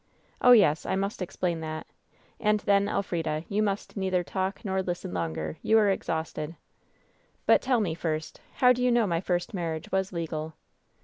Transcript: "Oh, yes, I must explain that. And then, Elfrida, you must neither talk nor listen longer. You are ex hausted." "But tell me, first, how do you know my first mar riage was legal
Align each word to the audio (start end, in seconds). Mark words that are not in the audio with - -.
"Oh, 0.41 0.51
yes, 0.53 0.83
I 0.83 0.95
must 0.95 1.21
explain 1.21 1.59
that. 1.59 1.85
And 2.39 2.61
then, 2.61 2.89
Elfrida, 2.89 3.45
you 3.47 3.61
must 3.61 3.95
neither 3.95 4.23
talk 4.23 4.65
nor 4.65 4.81
listen 4.81 5.13
longer. 5.13 5.59
You 5.61 5.77
are 5.77 5.91
ex 5.91 6.07
hausted." 6.07 6.55
"But 7.45 7.61
tell 7.61 7.79
me, 7.81 7.93
first, 7.93 8.41
how 8.55 8.73
do 8.73 8.81
you 8.83 8.91
know 8.91 9.05
my 9.05 9.21
first 9.21 9.53
mar 9.53 9.75
riage 9.77 9.91
was 9.91 10.11
legal 10.11 10.55